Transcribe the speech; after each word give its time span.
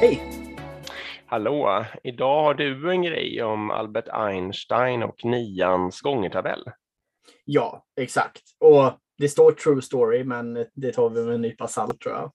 Hej! 0.00 0.22
Hallå! 1.26 1.84
Idag 2.02 2.42
har 2.42 2.54
du 2.54 2.90
en 2.90 3.02
grej 3.02 3.42
om 3.42 3.70
Albert 3.70 4.08
Einstein 4.12 5.02
och 5.02 5.24
nians 5.24 6.00
gångertabell. 6.00 6.64
Ja, 7.44 7.84
exakt. 8.00 8.42
Och 8.60 8.92
det 9.18 9.28
står 9.28 9.52
true 9.52 9.82
story, 9.82 10.24
men 10.24 10.66
det 10.74 10.92
tar 10.92 11.10
vi 11.10 11.24
med 11.24 11.34
en 11.34 11.40
nypa 11.40 11.68
salt 11.68 12.00
tror 12.00 12.14
jag. 12.14 12.32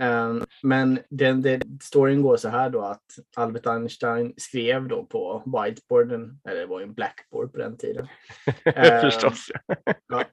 Um, 0.00 0.44
men 0.62 0.98
den, 1.10 1.42
den, 1.42 1.60
storyn 1.82 2.22
går 2.22 2.36
så 2.36 2.48
här 2.48 2.70
då 2.70 2.80
att 2.80 3.04
Albert 3.36 3.66
Einstein 3.66 4.34
skrev 4.36 4.88
då 4.88 5.04
på 5.04 5.42
whiteboarden, 5.46 6.40
eller 6.48 6.60
det 6.60 6.66
var 6.66 6.80
ju 6.80 6.84
en 6.84 6.94
blackboard 6.94 7.52
på 7.52 7.58
den 7.58 7.76
tiden. 7.76 8.08
Förstås. 9.00 9.46
ja. 10.08 10.24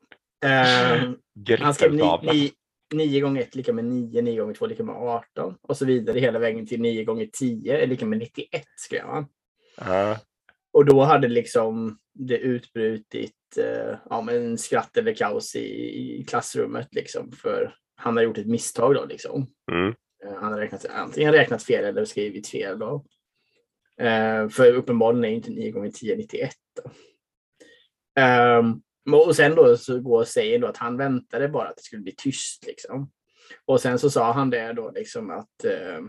um, 1.03 1.17
han 1.59 1.73
skrev 1.73 1.93
ni, 1.93 2.19
ni, 2.21 2.51
9 2.91 3.21
gånger 3.21 3.41
1 3.41 3.55
lika 3.55 3.73
med 3.73 3.85
9, 3.85 4.21
9 4.21 4.39
gånger 4.39 4.53
2 4.53 4.65
lika 4.65 4.83
med 4.83 4.95
18 4.95 5.55
och 5.61 5.77
så 5.77 5.85
vidare 5.85 6.19
hela 6.19 6.39
vägen 6.39 6.67
till 6.67 6.81
9 6.81 7.03
gånger 7.03 7.29
10 7.33 7.83
är 7.83 7.87
lika 7.87 8.05
med 8.05 8.19
91 8.19 8.63
skrev 8.75 9.05
han. 9.05 9.25
Uh. 9.81 10.17
Och 10.73 10.85
då 10.85 11.01
hade 11.01 11.27
liksom 11.27 11.97
det 12.13 12.37
utbrutit 12.37 13.57
eh, 13.57 13.97
ja, 14.09 14.21
men 14.21 14.57
skratt 14.57 14.97
eller 14.97 15.13
kaos 15.13 15.55
i, 15.55 16.19
i 16.19 16.25
klassrummet 16.27 16.87
liksom 16.91 17.31
för 17.31 17.75
han 17.95 18.17
har 18.17 18.23
gjort 18.23 18.37
ett 18.37 18.47
misstag 18.47 18.95
då 18.95 19.05
liksom. 19.05 19.47
Mm. 19.71 19.93
Eh, 20.25 20.33
han 20.41 20.53
har 20.53 20.59
räknat, 20.59 20.85
antingen 20.85 21.33
räknat 21.33 21.63
fel 21.63 21.85
eller 21.85 22.05
skrivit 22.05 22.47
fel 22.47 22.79
då. 22.79 23.05
Eh, 23.97 24.49
för 24.49 24.73
uppenbarligen 24.73 25.25
är 25.25 25.35
inte 25.35 25.51
9 25.51 25.71
gånger 25.71 25.91
10 25.91 26.15
91. 26.15 26.51
Då. 26.75 26.91
Um, 28.21 28.81
och 29.11 29.35
sen 29.35 29.55
då 29.55 29.77
så 29.77 29.99
går 29.99 30.19
och 30.19 30.27
säger 30.27 30.59
då 30.59 30.67
att 30.67 30.77
han 30.77 30.97
väntade 30.97 31.47
bara 31.47 31.67
att 31.67 31.77
det 31.77 31.83
skulle 31.83 32.01
bli 32.01 32.15
tyst 32.17 32.65
liksom. 32.67 33.11
Och 33.65 33.81
sen 33.81 33.99
så 33.99 34.09
sa 34.09 34.31
han 34.31 34.49
det 34.49 34.73
då 34.73 34.91
liksom 34.95 35.29
att 35.29 35.65
eh, 35.65 36.01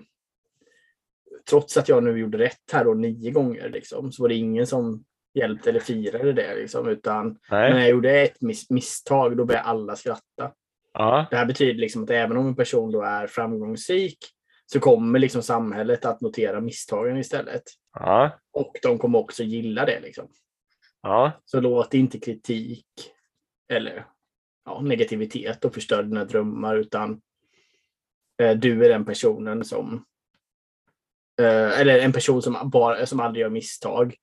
trots 1.51 1.77
att 1.77 1.89
jag 1.89 2.03
nu 2.03 2.19
gjorde 2.19 2.39
rätt 2.39 2.73
här 2.73 2.85
då 2.85 2.95
nio 2.95 3.31
gånger 3.31 3.69
liksom, 3.69 4.13
så 4.13 4.23
var 4.23 4.29
det 4.29 4.35
ingen 4.35 4.67
som 4.67 5.05
hjälpte 5.35 5.71
eller 5.71 5.81
firade 5.81 6.33
det 6.33 6.55
liksom, 6.55 6.89
utan 6.89 7.39
Nej. 7.51 7.73
när 7.73 7.81
jag 7.81 7.91
gjorde 7.91 8.21
ett 8.21 8.41
mis 8.41 8.71
misstag 8.71 9.37
då 9.37 9.45
började 9.45 9.67
alla 9.67 9.97
skratta. 9.97 10.53
Ja. 10.93 11.27
Det 11.31 11.37
här 11.37 11.47
betyder 11.47 11.81
liksom 11.81 12.05
att 12.05 12.11
även 12.11 12.37
om 12.37 12.47
en 12.47 12.57
person 12.57 12.93
då 12.93 13.03
är 13.03 13.27
framgångsrik 13.27 14.19
så 14.67 14.81
kommer 14.81 15.19
liksom 15.19 15.43
samhället 15.43 16.05
att 16.05 16.21
notera 16.21 16.61
misstagen 16.61 17.17
istället. 17.17 17.63
Ja. 17.95 18.39
Och 18.53 18.77
de 18.83 18.99
kommer 18.99 19.19
också 19.19 19.43
gilla 19.43 19.85
det. 19.85 20.01
Liksom. 20.01 20.29
Ja. 21.03 21.33
Så 21.45 21.61
låt 21.61 21.95
inte 21.95 22.21
kritik 22.21 22.87
eller 23.73 24.07
ja, 24.65 24.81
negativitet 24.81 25.65
och 25.65 25.75
förstör 25.75 26.03
dina 26.03 26.25
drömmar 26.25 26.77
utan 26.77 27.21
eh, 28.43 28.57
du 28.57 28.85
är 28.85 28.89
den 28.89 29.05
personen 29.05 29.65
som 29.65 30.05
eh, 31.41 31.81
eller 31.81 31.99
en 31.99 32.13
person 32.13 32.43
som, 32.43 32.71
bara, 32.71 33.07
som 33.07 33.21
aldrig 33.21 33.43
gör 33.43 33.51
misstag 33.51 34.15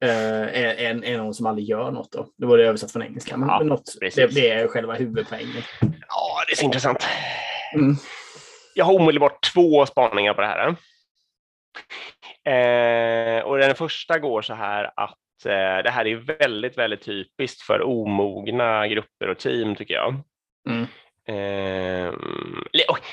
eh, 0.00 0.42
är, 0.42 0.74
är, 0.74 1.04
är 1.04 1.18
någon 1.18 1.34
som 1.34 1.46
aldrig 1.46 1.68
gör 1.68 1.90
något. 1.90 2.12
Då. 2.12 2.28
Det 2.36 2.46
var 2.46 2.58
det 2.58 2.66
översatt 2.66 2.92
från 2.92 3.02
engelska. 3.02 3.36
Men, 3.36 3.48
ja, 3.48 3.62
något, 3.62 3.96
det, 4.00 4.34
det, 4.34 4.50
är 4.50 4.68
själva 4.68 4.94
huvudpoängen. 4.94 5.62
Ja, 5.80 6.44
det 6.46 6.52
är 6.52 6.56
så 6.56 6.64
intressant. 6.64 7.06
Mm. 7.74 7.96
Jag 8.74 8.84
har 8.84 8.94
omedelbart 8.94 9.52
två 9.54 9.86
spaningar 9.86 10.34
på 10.34 10.40
det 10.40 10.46
här. 10.46 10.76
Eh, 12.44 13.44
och 13.44 13.58
den 13.58 13.74
första 13.74 14.18
går 14.18 14.42
så 14.42 14.54
här 14.54 14.92
att 14.96 15.18
det 15.48 15.90
här 15.90 16.06
är 16.06 16.16
väldigt, 16.16 16.78
väldigt 16.78 17.02
typiskt 17.02 17.62
för 17.62 17.82
omogna 17.82 18.88
grupper 18.88 19.28
och 19.28 19.38
team 19.38 19.74
tycker 19.74 19.94
jag. 19.94 20.14
Mm. 20.68 20.86
Eh, 21.28 22.14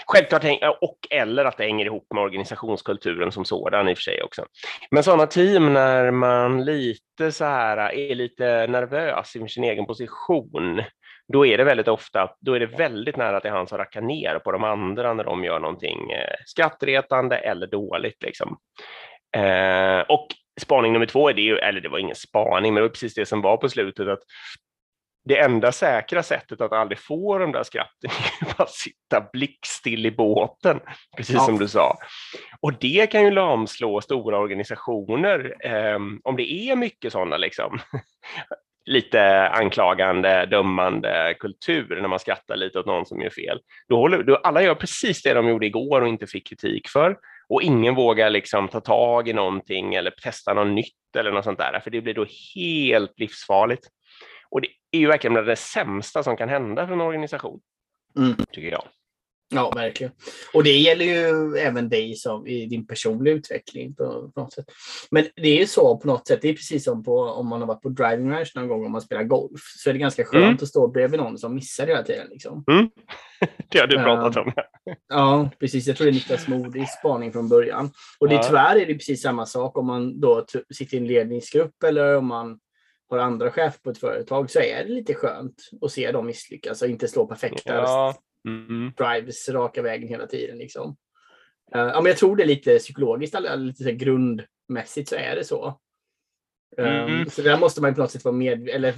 självklart, 0.07 0.43
och 0.81 0.97
eller 1.09 1.45
att 1.45 1.57
det 1.57 1.63
hänger 1.63 1.85
ihop 1.85 2.07
med 2.13 2.23
organisationskulturen 2.23 3.31
som 3.31 3.45
sådan 3.45 3.89
i 3.89 3.93
och 3.93 3.97
för 3.97 4.01
sig 4.01 4.23
också. 4.23 4.45
Men 4.91 5.03
sådana 5.03 5.27
team 5.27 5.73
när 5.73 6.11
man 6.11 6.65
lite 6.65 7.31
så 7.31 7.45
här 7.45 7.77
är 7.93 8.15
lite 8.15 8.67
nervös 8.67 9.35
inför 9.35 9.47
sin 9.47 9.63
egen 9.63 9.85
position, 9.85 10.83
då 11.33 11.45
är 11.45 11.57
det 11.57 11.63
väldigt 11.63 11.87
ofta, 11.87 12.29
då 12.39 12.53
är 12.53 12.59
det 12.59 12.65
väldigt 12.65 13.17
nära 13.17 13.39
till 13.39 13.51
han 13.51 13.67
som 13.67 13.77
rackar 13.77 14.01
ner 14.01 14.39
på 14.39 14.51
de 14.51 14.63
andra 14.63 15.13
när 15.13 15.23
de 15.23 15.43
gör 15.43 15.59
någonting 15.59 16.11
eh, 16.11 16.35
skrattretande 16.45 17.37
eller 17.37 17.67
dåligt. 17.67 18.23
Liksom. 18.23 18.57
Eh, 19.35 19.99
och 19.99 20.27
spaning 20.57 20.93
nummer 20.93 21.05
två 21.05 21.29
är 21.29 21.33
det 21.33 21.41
ju, 21.41 21.57
eller 21.57 21.81
det 21.81 21.89
var 21.89 21.99
ingen 21.99 22.15
spaning, 22.15 22.73
men 22.73 22.81
det 22.81 22.87
var 22.87 22.93
precis 22.93 23.13
det 23.13 23.25
som 23.25 23.41
var 23.41 23.57
på 23.57 23.69
slutet, 23.69 24.07
att 24.07 24.23
det 25.27 25.39
enda 25.39 25.71
säkra 25.71 26.23
sättet 26.23 26.61
att 26.61 26.71
aldrig 26.71 26.99
få 26.99 27.37
de 27.37 27.51
där 27.51 27.63
skratten 27.63 28.11
är 28.41 28.61
att 28.61 28.71
sitta 28.71 29.29
blickstill 29.33 30.05
i 30.05 30.11
båten, 30.11 30.79
precis 31.17 31.35
ja. 31.35 31.41
som 31.41 31.57
du 31.57 31.67
sa. 31.67 31.97
Och 32.59 32.73
det 32.73 33.11
kan 33.11 33.23
ju 33.23 33.31
lamslå 33.31 34.01
stora 34.01 34.39
organisationer 34.39 35.55
eh, 35.59 35.99
om 36.23 36.35
det 36.35 36.51
är 36.51 36.75
mycket 36.75 37.11
sådana 37.11 37.37
liksom. 37.37 37.79
lite 38.85 39.49
anklagande, 39.49 40.45
dömande 40.45 41.35
kultur 41.39 42.01
när 42.01 42.07
man 42.07 42.19
skrattar 42.19 42.55
lite 42.55 42.79
åt 42.79 42.85
någon 42.85 43.05
som 43.05 43.21
gör 43.21 43.29
fel. 43.29 43.59
Då 43.89 43.97
håller, 43.97 44.23
då 44.23 44.35
alla 44.35 44.61
gör 44.61 44.75
precis 44.75 45.21
det 45.21 45.33
de 45.33 45.49
gjorde 45.49 45.65
igår 45.65 46.01
och 46.01 46.07
inte 46.07 46.27
fick 46.27 46.47
kritik 46.47 46.87
för 46.89 47.17
och 47.49 47.61
ingen 47.61 47.95
vågar 47.95 48.29
liksom 48.29 48.67
ta 48.67 48.79
tag 48.79 49.27
i 49.27 49.33
någonting 49.33 49.95
eller 49.95 50.11
testa 50.11 50.53
något 50.53 50.67
nytt 50.67 51.15
eller 51.17 51.31
något 51.31 51.43
sånt 51.43 51.59
där, 51.59 51.79
för 51.79 51.91
det 51.91 52.01
blir 52.01 52.13
då 52.13 52.25
helt 52.55 53.19
livsfarligt. 53.19 53.87
Och 54.49 54.61
det 54.61 54.67
är 54.91 54.99
ju 54.99 55.07
verkligen 55.07 55.45
det 55.45 55.55
sämsta 55.55 56.23
som 56.23 56.37
kan 56.37 56.49
hända 56.49 56.87
för 56.87 56.93
en 56.93 57.01
organisation, 57.01 57.59
mm. 58.17 58.35
tycker 58.51 58.71
jag. 58.71 58.83
Ja, 59.49 59.71
verkligen. 59.75 60.13
Och 60.53 60.63
det 60.63 60.77
gäller 60.77 61.05
ju 61.05 61.57
även 61.57 61.89
dig 61.89 62.15
som 62.15 62.47
i 62.47 62.65
din 62.65 62.87
personliga 62.87 63.33
utveckling 63.33 63.95
på, 63.95 64.31
på 64.35 64.41
något 64.41 64.53
sätt. 64.53 64.65
Men 65.11 65.25
det 65.35 65.47
är 65.47 65.59
ju 65.59 65.67
så 65.67 65.97
på 65.97 66.07
något 66.07 66.27
sätt, 66.27 66.41
det 66.41 66.49
är 66.49 66.53
precis 66.53 66.83
som 66.83 67.03
på, 67.03 67.19
om 67.19 67.47
man 67.47 67.61
har 67.61 67.67
varit 67.67 67.81
på 67.81 67.89
driving 67.89 68.31
range 68.31 68.51
någon 68.55 68.67
gång 68.67 68.85
om 68.85 68.91
man 68.91 69.01
spelar 69.01 69.23
golf, 69.23 69.61
så 69.77 69.89
är 69.89 69.93
det 69.93 69.99
ganska 69.99 70.25
skönt 70.25 70.43
mm. 70.43 70.57
att 70.61 70.67
stå 70.67 70.87
bredvid 70.87 71.19
någon 71.19 71.37
som 71.37 71.55
missar 71.55 71.87
hela 71.87 72.03
tiden. 72.03 72.27
Liksom. 72.29 72.63
Mm. 72.71 72.89
Det 73.69 73.79
har 73.79 73.87
du 73.87 73.97
pratat 73.97 74.37
om. 74.37 74.51
Ja, 75.09 75.49
precis. 75.59 75.87
Jag 75.87 75.97
tror 75.97 76.05
det 76.05 76.11
är 76.11 76.13
Niklas 76.13 76.47
Modis 76.47 76.89
spaning 76.99 77.33
från 77.33 77.49
början. 77.49 77.91
Och 78.19 78.29
det, 78.29 78.35
ja. 78.35 78.43
tyvärr 78.43 78.75
är 78.75 78.85
det 78.85 78.93
precis 78.93 79.21
samma 79.21 79.45
sak 79.45 79.77
om 79.77 79.87
man 79.87 80.19
då 80.19 80.45
sitter 80.73 80.97
i 80.97 80.99
en 80.99 81.07
ledningsgrupp 81.07 81.83
eller 81.83 82.17
om 82.17 82.25
man 82.25 82.59
har 83.09 83.17
andra 83.17 83.51
chefer 83.51 83.79
på 83.83 83.89
ett 83.89 83.97
företag 83.97 84.51
så 84.51 84.59
är 84.59 84.83
det 84.83 84.89
lite 84.89 85.13
skönt 85.13 85.55
att 85.81 85.91
se 85.91 86.11
dem 86.11 86.25
misslyckas 86.25 86.81
och 86.81 86.87
inte 86.87 87.07
slå 87.07 87.27
perfekta 87.27 87.73
ja. 87.73 88.15
Mm. 88.47 88.93
drives 88.97 89.49
raka 89.49 89.81
vägen 89.81 90.07
hela 90.07 90.27
tiden. 90.27 90.57
Liksom. 90.57 90.89
Uh, 91.75 91.81
ja, 91.81 92.01
men 92.01 92.05
jag 92.05 92.17
tror 92.17 92.35
det 92.35 92.43
är 92.43 92.47
lite 92.47 92.79
psykologiskt, 92.79 93.35
eller 93.35 93.57
lite 93.57 93.83
så 93.83 93.91
grundmässigt 93.91 95.09
så 95.09 95.15
är 95.15 95.35
det 95.35 95.43
så. 95.43 95.79
Um, 96.77 97.29
Så 97.29 97.41
det 97.41 97.49
där 97.49 97.59
måste 97.59 97.81
man 97.81 97.93
på 97.93 98.01
något 98.01 98.11
sätt 98.11 98.25
vara 98.25 98.35
med 98.35 98.69
eller 98.69 98.93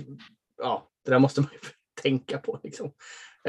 ja, 0.58 0.90
det 1.06 1.12
där 1.12 1.20
måste 1.20 1.42
man 1.42 1.50
tänka 2.02 2.38
på. 2.38 2.60
Liksom. 2.64 2.92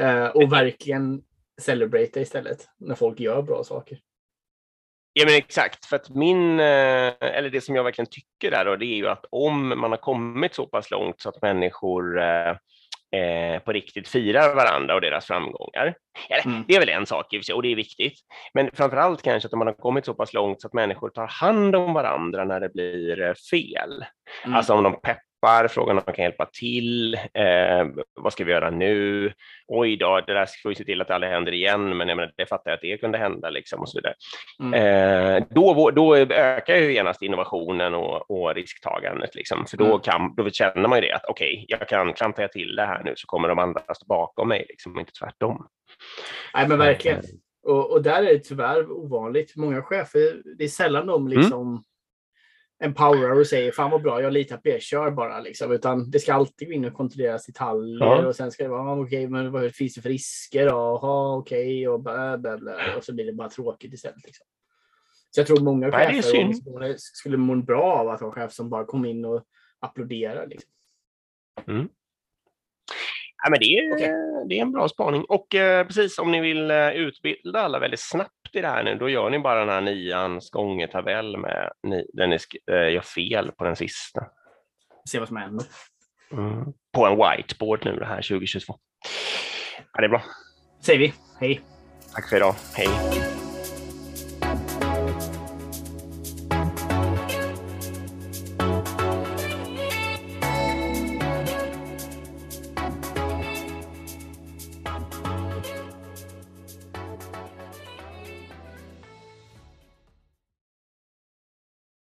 Uh, 0.01 0.25
och 0.25 0.53
verkligen 0.53 1.23
celebrata 1.61 2.21
istället 2.21 2.67
när 2.77 2.95
folk 2.95 3.19
gör 3.19 3.41
bra 3.41 3.63
saker. 3.63 3.99
Ja 5.13 5.25
men 5.25 5.35
exakt, 5.35 5.85
för 5.85 5.95
att 5.95 6.09
min, 6.09 6.59
eller 6.59 7.49
det 7.49 7.61
som 7.61 7.75
jag 7.75 7.83
verkligen 7.83 8.09
tycker 8.11 8.51
där 8.51 8.65
då, 8.65 8.75
det 8.75 8.85
är 8.85 8.95
ju 8.95 9.07
att 9.07 9.25
om 9.29 9.79
man 9.79 9.91
har 9.91 9.97
kommit 9.97 10.53
så 10.55 10.67
pass 10.67 10.91
långt 10.91 11.21
så 11.21 11.29
att 11.29 11.41
människor 11.41 12.19
eh, 13.11 13.59
på 13.59 13.71
riktigt 13.71 14.07
firar 14.07 14.55
varandra 14.55 14.95
och 14.95 15.01
deras 15.01 15.25
framgångar. 15.25 15.95
Mm. 16.45 16.63
Det 16.67 16.75
är 16.75 16.79
väl 16.79 16.89
en 16.89 17.05
sak 17.05 17.33
i 17.33 17.39
och 17.39 17.55
och 17.55 17.63
det 17.63 17.71
är 17.71 17.75
viktigt. 17.75 18.19
Men 18.53 18.69
framför 18.73 18.97
allt 18.97 19.21
kanske 19.21 19.47
att 19.47 19.57
man 19.57 19.67
har 19.67 19.73
kommit 19.73 20.05
så 20.05 20.13
pass 20.13 20.33
långt 20.33 20.61
så 20.61 20.67
att 20.67 20.73
människor 20.73 21.09
tar 21.09 21.27
hand 21.27 21.75
om 21.75 21.93
varandra 21.93 22.43
när 22.43 22.59
det 22.59 22.69
blir 22.69 23.21
eh, 23.21 23.33
fel. 23.33 24.05
Mm. 24.45 24.55
Alltså 24.55 24.73
om 24.73 24.83
de 24.83 25.01
peppar 25.01 25.30
appar, 25.41 25.67
frågan 25.67 25.97
om 25.97 26.03
man 26.05 26.15
kan 26.15 26.23
hjälpa 26.23 26.45
till. 26.45 27.13
Eh, 27.13 27.87
vad 28.15 28.33
ska 28.33 28.43
vi 28.43 28.51
göra 28.51 28.69
nu? 28.69 29.33
Oj 29.67 29.97
då, 29.97 30.21
det 30.27 30.33
där 30.33 30.47
får 30.63 30.69
vi 30.69 30.75
se 30.75 30.83
till 30.83 31.01
att 31.01 31.07
det 31.07 31.15
aldrig 31.15 31.33
händer 31.33 31.51
igen, 31.51 31.97
men 31.97 32.07
jag 32.07 32.15
menar, 32.15 32.33
det 32.37 32.45
fattar 32.45 32.71
jag 32.71 32.75
att 32.75 32.81
det 32.81 32.97
kunde 32.97 33.17
hända 33.17 33.49
liksom 33.49 33.79
och 33.79 33.89
så 33.89 33.97
vidare. 33.97 34.13
Mm. 34.59 34.73
Eh, 34.73 35.43
då, 35.49 35.91
då 35.91 36.15
ökar 36.15 36.75
ju 36.75 36.93
genast 36.93 37.21
innovationen 37.21 37.93
och, 37.93 38.31
och 38.31 38.55
risktagandet, 38.55 39.35
liksom, 39.35 39.65
för 39.65 39.77
då, 39.77 39.85
mm. 39.85 39.99
kan, 39.99 40.35
då 40.35 40.49
känner 40.49 40.87
man 40.87 41.01
ju 41.01 41.07
det 41.07 41.15
att 41.15 41.25
okej, 41.25 41.53
okay, 41.53 41.65
jag 41.67 41.87
kan 41.87 42.13
klantar 42.13 42.43
jag 42.43 42.51
till 42.51 42.75
det 42.75 42.85
här 42.85 43.03
nu 43.03 43.13
så 43.15 43.27
kommer 43.27 43.47
de 43.47 43.59
andra 43.59 43.81
stå 43.93 44.05
bakom 44.05 44.47
mig, 44.47 44.65
liksom, 44.69 44.99
inte 44.99 45.11
tvärtom. 45.11 45.67
Nej, 46.53 46.67
men 46.67 46.77
verkligen. 46.77 47.17
Eh. 47.17 47.23
Och, 47.63 47.91
och 47.91 48.03
där 48.03 48.23
är 48.23 48.33
det 48.33 48.39
tyvärr 48.39 48.91
ovanligt. 48.91 49.55
Många 49.55 49.81
chefer, 49.81 50.41
det 50.57 50.63
är 50.63 50.67
sällan 50.67 51.07
de 51.07 51.27
mm. 51.27 51.39
liksom 51.39 51.67
mm 51.67 51.83
empowerar 52.81 53.39
och 53.39 53.47
säger 53.47 53.71
fan 53.71 53.91
vad 53.91 54.01
bra, 54.01 54.21
jag 54.21 54.33
litar 54.33 54.57
på 54.57 54.69
er, 54.69 54.79
kör 54.79 55.11
bara. 55.11 55.39
Liksom. 55.39 55.71
Utan 55.71 56.11
det 56.11 56.19
ska 56.19 56.33
alltid 56.33 56.67
gå 56.67 56.73
in 56.73 56.85
och 56.85 56.93
kontrolleras 56.93 57.45
detaljer 57.45 58.05
ja. 58.05 58.27
och 58.27 58.35
sen 58.35 58.51
ska 58.51 58.63
det 58.63 58.69
vara 58.69 58.93
okej, 58.93 59.03
okay, 59.03 59.27
men 59.27 59.51
vad 59.51 59.75
finns 59.75 59.95
det 59.95 60.01
för 60.01 60.09
risker? 60.09 60.65
Jaha, 60.65 61.35
okej, 61.37 61.87
okay, 61.87 61.87
och 61.87 61.99
bla, 61.99 62.37
bla, 62.37 62.57
bla. 62.57 62.73
Och 62.97 63.03
så 63.03 63.13
blir 63.13 63.25
det 63.25 63.33
bara 63.33 63.49
tråkigt 63.49 63.93
istället. 63.93 64.25
Liksom. 64.25 64.45
Så 65.31 65.39
jag 65.39 65.47
tror 65.47 65.59
många 65.59 65.91
chefer 65.91 66.95
skulle 66.97 67.37
må 67.37 67.55
bra 67.55 67.83
av 67.83 68.09
att 68.09 68.19
ha 68.19 68.27
en 68.27 68.33
chef 68.33 68.51
som 68.51 68.69
bara 68.69 68.85
kom 68.85 69.05
in 69.05 69.25
och 69.25 69.43
applåderar. 69.79 70.47
Liksom. 70.47 70.69
Mm. 71.67 71.89
Ja, 73.43 73.49
men 73.49 73.59
det, 73.59 73.65
är, 73.65 73.93
okay. 73.93 74.11
det 74.49 74.57
är 74.57 74.61
en 74.61 74.71
bra 74.71 74.89
spaning. 74.89 75.23
Och 75.23 75.55
eh, 75.55 75.87
precis 75.87 76.19
om 76.19 76.31
ni 76.31 76.41
vill 76.41 76.71
eh, 76.71 76.89
utbilda 76.89 77.59
alla 77.59 77.79
väldigt 77.79 77.99
snabbt 77.99 78.40
det 78.59 78.67
här 78.67 78.83
nu, 78.83 78.95
då 78.95 79.09
gör 79.09 79.29
ni 79.29 79.39
bara 79.39 79.59
den 79.59 79.69
här 79.69 79.81
nians 79.81 80.49
gångertabell 80.49 81.37
med 81.37 81.71
ni, 81.83 82.05
där 82.13 82.27
ni 82.27 82.37
äh, 82.71 82.93
gör 82.93 83.01
fel 83.01 83.51
på 83.51 83.63
den 83.63 83.75
sista. 83.75 84.27
Se 85.09 85.19
vad 85.19 85.27
som 85.27 85.37
händer. 85.37 85.65
Mm. 86.31 86.65
På 86.93 87.05
en 87.05 87.17
whiteboard 87.17 87.85
nu 87.85 87.95
det 87.95 88.05
här 88.05 88.15
2022. 88.15 88.75
Ja, 89.93 90.01
det 90.01 90.05
är 90.05 90.09
bra. 90.09 90.23
Säger 90.81 90.99
vi. 90.99 91.13
Hej. 91.39 91.61
Tack 92.13 92.29
för 92.29 92.37
idag. 92.37 92.55
Hej. 92.75 93.40